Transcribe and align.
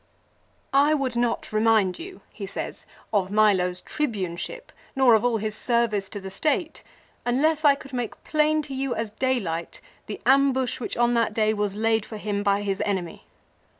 "I 0.89 0.95
would 0.95 1.15
not 1.15 1.53
remind 1.53 1.99
you," 1.99 2.21
he 2.31 2.47
says," 2.47 2.87
of 3.13 3.29
Milo's 3.29 3.81
Tribune 3.81 4.35
ship 4.35 4.71
nor 4.95 5.13
of 5.13 5.23
all 5.23 5.37
his 5.37 5.53
service 5.53 6.09
to 6.09 6.19
the 6.19 6.31
state, 6.31 6.81
unless 7.23 7.63
I 7.63 7.75
could 7.75 7.93
make 7.93 8.23
plain 8.23 8.63
to 8.63 8.73
you 8.73 8.95
as 8.95 9.11
daylight 9.11 9.79
the 10.07 10.19
ambush 10.25 10.79
which 10.79 10.97
on 10.97 11.13
that 11.13 11.35
day 11.35 11.53
was 11.53 11.75
laid 11.75 12.03
for 12.03 12.17
him 12.17 12.41
by 12.41 12.63
his 12.63 12.81
enemy. 12.83 13.25